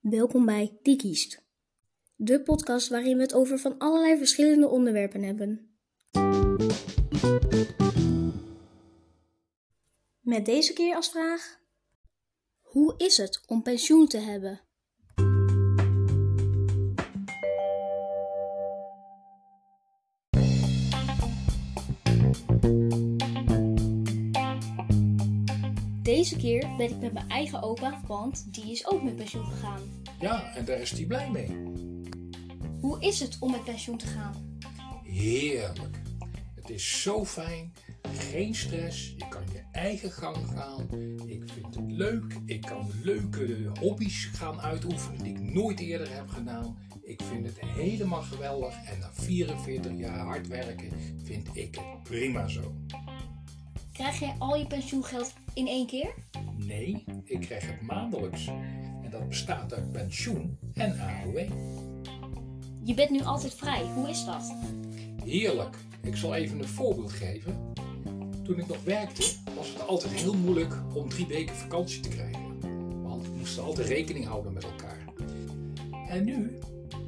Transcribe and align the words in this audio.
Welkom 0.00 0.44
bij 0.44 0.78
Die 0.82 0.96
Kiest. 0.96 1.44
De 2.16 2.42
podcast 2.44 2.88
waarin 2.88 3.16
we 3.16 3.22
het 3.22 3.34
over 3.34 3.58
van 3.58 3.78
allerlei 3.78 4.18
verschillende 4.18 4.68
onderwerpen 4.68 5.22
hebben. 5.22 5.78
Met 10.20 10.44
deze 10.44 10.72
keer 10.72 10.94
als 10.94 11.08
vraag: 11.08 11.60
Hoe 12.60 12.94
is 12.96 13.16
het 13.16 13.42
om 13.46 13.62
pensioen 13.62 14.06
te 14.06 14.18
hebben? 14.18 14.60
Deze 26.06 26.36
keer 26.36 26.68
ben 26.76 26.90
ik 26.90 27.00
met 27.00 27.12
mijn 27.12 27.28
eigen 27.28 27.62
opa, 27.62 28.00
want 28.06 28.54
die 28.54 28.70
is 28.70 28.86
ook 28.86 29.02
met 29.02 29.16
pensioen 29.16 29.44
gegaan. 29.44 29.80
Ja, 30.20 30.54
en 30.54 30.64
daar 30.64 30.80
is 30.80 30.90
hij 30.90 31.04
blij 31.04 31.30
mee. 31.30 31.72
Hoe 32.80 33.00
is 33.00 33.20
het 33.20 33.36
om 33.40 33.50
met 33.50 33.64
pensioen 33.64 33.96
te 33.96 34.06
gaan? 34.06 34.58
Heerlijk. 35.04 36.02
Het 36.54 36.70
is 36.70 37.02
zo 37.02 37.24
fijn. 37.24 37.72
Geen 38.02 38.54
stress. 38.54 39.14
Je 39.16 39.28
kan 39.28 39.42
je 39.52 39.62
eigen 39.72 40.10
gang 40.10 40.36
gaan. 40.54 40.80
Ik 41.26 41.42
vind 41.52 41.74
het 41.74 41.90
leuk. 41.90 42.38
Ik 42.44 42.60
kan 42.60 42.90
leuke 43.02 43.70
hobby's 43.80 44.24
gaan 44.24 44.60
uitoefenen 44.60 45.22
die 45.22 45.34
ik 45.34 45.40
nooit 45.40 45.80
eerder 45.80 46.14
heb 46.14 46.28
gedaan. 46.28 46.78
Ik 47.02 47.22
vind 47.22 47.46
het 47.46 47.60
helemaal 47.60 48.22
geweldig. 48.22 48.74
En 48.84 48.98
na 48.98 49.10
44 49.12 49.92
jaar 49.96 50.18
hard 50.18 50.46
werken 50.46 50.90
vind 51.24 51.48
ik 51.52 51.74
het 51.74 52.02
prima 52.02 52.48
zo. 52.48 52.74
Krijg 53.96 54.18
jij 54.18 54.34
al 54.38 54.56
je 54.56 54.66
pensioengeld 54.66 55.32
in 55.54 55.66
één 55.66 55.86
keer? 55.86 56.14
Nee, 56.56 57.04
ik 57.24 57.40
krijg 57.40 57.66
het 57.66 57.80
maandelijks. 57.80 58.46
En 59.02 59.10
dat 59.10 59.28
bestaat 59.28 59.74
uit 59.74 59.92
pensioen 59.92 60.58
en 60.74 61.00
AOW. 61.00 61.38
Je 62.84 62.94
bent 62.94 63.10
nu 63.10 63.22
altijd 63.22 63.54
vrij. 63.54 63.82
Hoe 63.94 64.08
is 64.08 64.24
dat? 64.24 64.54
Heerlijk. 65.24 65.76
Ik 66.02 66.16
zal 66.16 66.34
even 66.34 66.58
een 66.58 66.68
voorbeeld 66.68 67.12
geven. 67.12 67.72
Toen 68.44 68.58
ik 68.58 68.66
nog 68.66 68.82
werkte, 68.84 69.32
was 69.54 69.68
het 69.68 69.86
altijd 69.86 70.12
heel 70.12 70.34
moeilijk 70.34 70.74
om 70.94 71.08
drie 71.08 71.26
weken 71.26 71.56
vakantie 71.56 72.00
te 72.00 72.08
krijgen. 72.08 72.60
Want 73.02 73.26
we 73.26 73.32
moesten 73.38 73.62
altijd 73.62 73.88
rekening 73.88 74.26
houden 74.26 74.52
met 74.52 74.64
elkaar. 74.64 75.04
En 76.08 76.24
nu, 76.24 76.58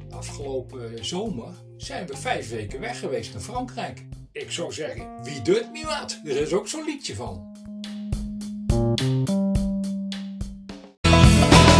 afgelopen 0.09 1.05
zomer, 1.05 1.53
zijn 1.77 2.07
we 2.07 2.17
vijf 2.17 2.49
weken 2.49 2.79
weg 2.79 2.99
geweest 2.99 3.33
naar 3.33 3.41
Frankrijk. 3.41 4.08
Ik 4.31 4.51
zou 4.51 4.73
zeggen, 4.73 5.07
wie 5.23 5.41
doet 5.41 5.67
niet 5.73 5.85
wat? 5.85 6.19
Er 6.25 6.37
is 6.41 6.53
ook 6.53 6.67
zo'n 6.67 6.85
liedje 6.85 7.15
van. 7.15 7.33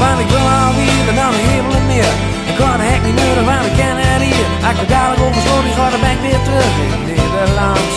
Want 0.02 0.20
ik 0.24 0.30
wil 0.36 0.46
alweer 0.64 1.14
naar 1.20 1.32
de 1.32 1.42
hemel 1.50 1.74
en 1.80 1.88
meer. 1.94 2.14
Ik 2.52 2.56
kan 2.62 2.78
de 2.82 2.86
hek 2.92 3.04
niet 3.08 3.18
meer, 3.22 3.44
want 3.50 3.66
ik 3.70 3.76
ken 3.82 3.98
het 3.98 4.22
hier. 4.28 4.48
Ik 4.82 4.90
dadelijk 4.90 5.22
oversloot, 5.28 5.64
die 5.64 5.74
ga 5.74 5.90
dan 5.90 6.02
ben 6.06 6.12
ik 6.18 6.22
weer 6.28 6.42
terug 6.48 6.74
in 6.86 7.02
Nederland. 7.10 7.92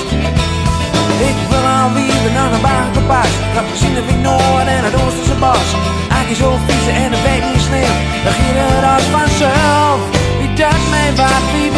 Ik 1.30 1.38
wil 1.50 1.66
alweer 1.80 2.30
naar 2.38 2.50
de 2.54 2.60
Bagenpas. 2.70 3.32
Ga 3.54 3.62
gezien 3.70 3.94
de 3.94 4.04
Noord 4.26 4.66
en 4.76 4.82
het 4.88 4.94
Oosterse 5.02 5.36
bos. 5.44 5.68
Eigenlijk 6.14 6.40
zo 6.44 6.50
vieze 6.66 6.92
en 7.02 7.10
de 7.14 7.20
weet 7.26 7.44
niet 7.48 7.62
sneeuw. 7.68 7.96
Dan 8.24 8.34
ging 8.38 8.56
het 8.62 8.84
als 8.94 9.06
vanzelf. 9.16 10.00
Wie 10.38 10.52
dat 10.60 10.82
mij 10.94 11.10
wat, 11.20 11.44
wie 11.54 11.70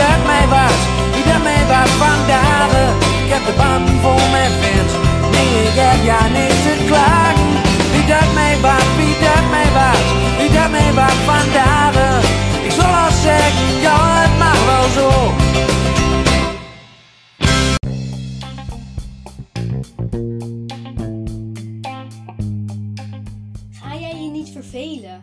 je 24.25 24.31
niet 24.31 24.51
vervelen? 24.51 25.23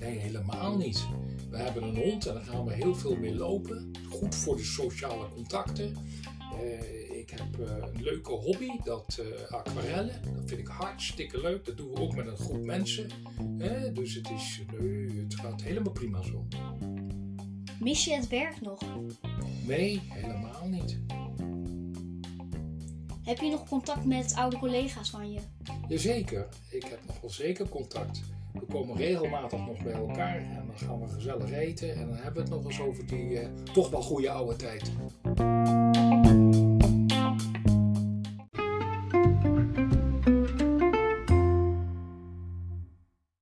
Nee, 0.00 0.18
helemaal 0.18 0.76
niet. 0.76 1.06
We 1.50 1.56
hebben 1.56 1.82
een 1.82 1.96
hond 1.96 2.26
en 2.26 2.34
daar 2.34 2.44
gaan 2.44 2.64
we 2.64 2.72
heel 2.72 2.94
veel 2.94 3.16
mee 3.16 3.34
lopen. 3.34 3.90
Goed 4.10 4.34
voor 4.34 4.56
de 4.56 4.64
sociale 4.64 5.28
contacten. 5.28 5.96
Eh, 6.60 7.18
ik 7.18 7.30
heb 7.30 7.60
eh, 7.60 7.76
een 7.92 8.02
leuke 8.02 8.32
hobby, 8.32 8.70
dat 8.84 9.20
eh, 9.20 9.52
aquarellen. 9.52 10.22
Dat 10.34 10.42
vind 10.46 10.60
ik 10.60 10.66
hartstikke 10.66 11.40
leuk. 11.40 11.64
Dat 11.64 11.76
doen 11.76 11.90
we 11.90 12.00
ook 12.00 12.14
met 12.14 12.26
een 12.26 12.36
groep 12.36 12.64
mensen. 12.64 13.08
Dus 13.94 14.14
het, 14.14 14.30
is, 14.30 14.62
nee, 14.78 15.20
het 15.20 15.34
gaat 15.34 15.62
helemaal 15.62 15.92
prima 15.92 16.22
zo. 16.22 16.46
Mis 17.80 18.04
je 18.04 18.14
het 18.14 18.28
werk 18.28 18.60
nog? 18.60 18.80
Nee, 19.66 20.00
helemaal 20.08 20.68
niet. 20.68 20.98
Heb 23.22 23.38
je 23.38 23.50
nog 23.50 23.68
contact 23.68 24.04
met 24.04 24.34
oude 24.34 24.58
collega's 24.58 25.10
van 25.10 25.32
je? 25.32 25.40
Jazeker, 25.88 26.46
ik 26.70 26.84
heb 26.84 26.98
nog 27.06 27.20
wel 27.20 27.30
zeker 27.30 27.68
contact. 27.68 28.20
We 28.52 28.66
komen 28.72 28.96
regelmatig 28.96 29.58
nog 29.58 29.82
bij 29.82 29.92
elkaar 29.92 30.36
en 30.36 30.64
dan 30.66 30.78
gaan 30.88 31.00
we 31.00 31.08
gezellig 31.08 31.52
eten. 31.52 31.94
En 31.94 32.08
dan 32.08 32.16
hebben 32.16 32.34
we 32.34 32.40
het 32.40 32.50
nog 32.50 32.64
eens 32.64 32.80
over 32.80 33.06
die 33.06 33.38
eh, 33.38 33.48
toch 33.72 33.90
wel 33.90 34.02
goede 34.02 34.30
oude 34.30 34.56
tijd. 34.56 34.92